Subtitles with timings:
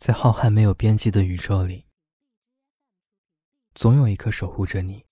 [0.00, 1.84] 在浩瀚没有边际的宇宙里，
[3.74, 5.04] 总有一颗守护着你、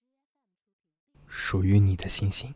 [1.27, 2.55] 属于你的星星。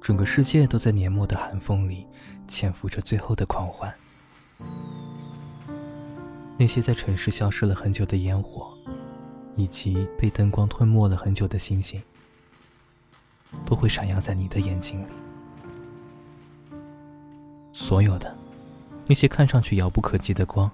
[0.00, 2.04] 整个世界都在年末的寒风里
[2.48, 3.94] 潜伏着最后的狂欢。
[6.58, 8.76] 那些在城市消失了很久的烟火，
[9.54, 12.02] 以及被灯光吞没了很久的星星，
[13.64, 15.27] 都会闪耀在你的眼睛里。
[17.78, 18.36] 所有的
[19.06, 20.68] 那些看上去遥不可及的光，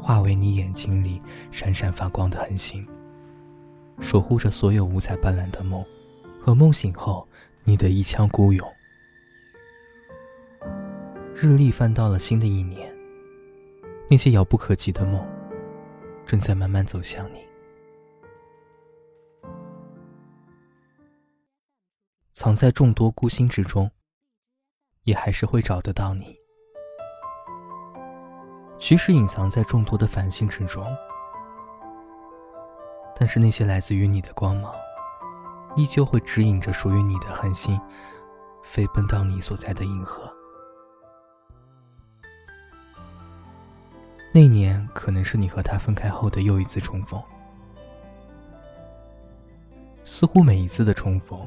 [0.00, 2.86] 化为你眼睛里闪闪发光的恒星，
[3.98, 5.84] 守护着所有五彩斑斓的梦，
[6.40, 7.26] 和梦醒后
[7.64, 8.66] 你的一腔孤勇。
[11.34, 12.94] 日历翻到了新的一年，
[14.08, 15.26] 那些遥不可及的梦，
[16.24, 17.44] 正在慢慢走向你。
[22.32, 23.90] 藏在众多孤星之中。
[25.04, 26.38] 也还是会找得到你。
[28.78, 30.84] 即使隐藏在众多的繁星之中，
[33.14, 34.74] 但是那些来自于你的光芒，
[35.76, 37.78] 依旧会指引着属于你的恒星，
[38.62, 40.34] 飞奔到你所在的银河。
[44.32, 47.22] 那年可能是你和他分开后的又一次重逢，
[50.04, 51.46] 似乎每一次的重逢，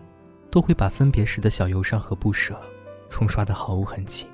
[0.51, 2.61] 都会把分别时的小忧伤和不舍。
[3.13, 4.25] 冲刷的毫无痕迹，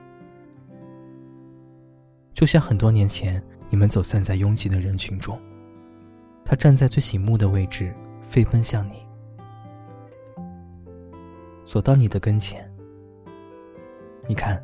[2.33, 5.37] 就像很多年前你们走散在拥挤的人群中，
[6.45, 9.05] 他站在最醒目的位置，飞奔向你，
[11.65, 12.73] 走到你的跟前。
[14.27, 14.63] 你看，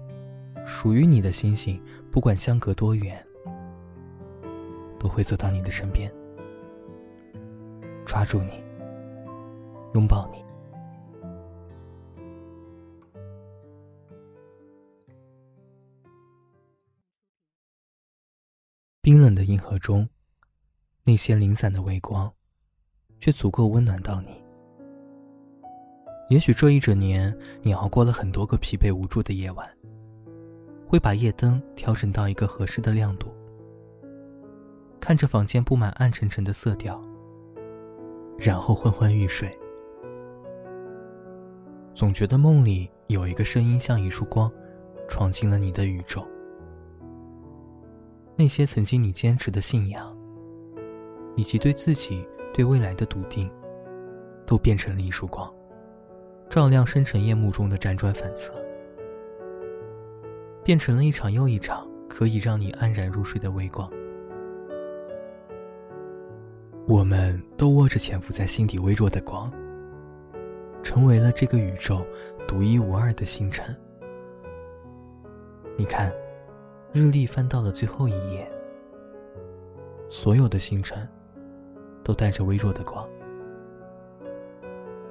[0.65, 1.77] 属于你的星星，
[2.09, 3.21] 不管相隔多远，
[4.97, 6.09] 都会走到你的身边，
[8.05, 8.63] 抓住你，
[9.93, 10.44] 拥抱你。
[19.05, 20.09] 冰冷的银河中，
[21.03, 22.33] 那些零散的微光，
[23.19, 24.43] 却足够温暖到你。
[26.27, 29.69] 也许这一整年，你熬过了很多个疲惫无助的夜晚，
[30.87, 33.31] 会把夜灯调整到一个合适的亮度，
[34.99, 36.99] 看着房间布满暗沉沉的色调，
[38.39, 39.55] 然后昏昏欲睡。
[41.93, 44.51] 总觉得梦里有一个声音，像一束光，
[45.07, 46.27] 闯进了你的宇宙。
[48.37, 50.13] 那些曾经你坚持的信仰，
[51.37, 53.49] 以及对自己、对未来的笃定，
[54.45, 55.49] 都变成了一束光，
[56.49, 58.53] 照亮深沉夜幕中的辗转反侧，
[60.65, 63.89] 变成了一场又一场可以让你安然入睡的微光。
[66.85, 69.49] 我们都握着潜伏在心底微弱的光，
[70.83, 72.05] 成为了这个宇宙
[72.45, 73.73] 独一无二的星辰。
[75.77, 76.13] 你看。
[76.95, 78.49] 日历翻到了最后一页，
[80.09, 81.05] 所有的星辰
[82.05, 83.05] 都带着微弱的光，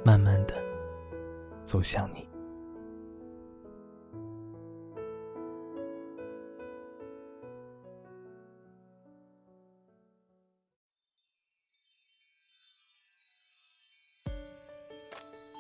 [0.03, 0.55] 慢慢的
[1.63, 2.27] 走向你。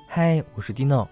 [0.08, 1.06] 嗨，我是 Dino，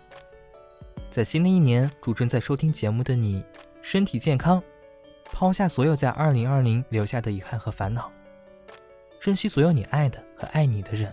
[1.11, 3.45] 在新的一年，祝正在收听节目的你
[3.83, 4.63] 身体健康。
[5.31, 8.11] 抛下所有在二零二零留下的遗憾和烦恼，
[9.21, 11.13] 珍惜所有你爱的和爱你的人，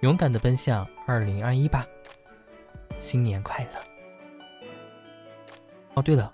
[0.00, 1.86] 勇敢的奔向二零二一吧！
[3.00, 4.68] 新年快乐！
[5.94, 6.30] 哦，对了，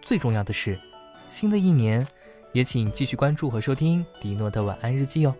[0.00, 0.80] 最重要的是，
[1.28, 2.06] 新的一年
[2.52, 5.34] 也请继续关注和收听迪诺的晚安日记哦。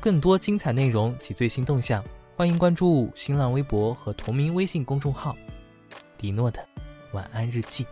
[0.00, 2.04] 更多精彩内容及最新动向，
[2.36, 5.36] 欢迎关注新浪微博和同名微信公众号
[6.18, 6.62] “迪诺的
[7.12, 7.86] 晚安日记”。